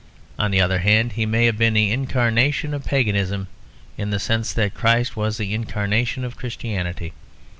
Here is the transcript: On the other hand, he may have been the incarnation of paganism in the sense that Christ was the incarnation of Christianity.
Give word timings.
On 0.39 0.49
the 0.49 0.59
other 0.59 0.79
hand, 0.79 1.11
he 1.11 1.27
may 1.27 1.45
have 1.45 1.59
been 1.59 1.75
the 1.75 1.91
incarnation 1.91 2.73
of 2.73 2.83
paganism 2.83 3.47
in 3.99 4.09
the 4.09 4.17
sense 4.17 4.51
that 4.53 4.73
Christ 4.73 5.15
was 5.15 5.37
the 5.37 5.53
incarnation 5.53 6.23
of 6.23 6.35
Christianity. 6.35 7.13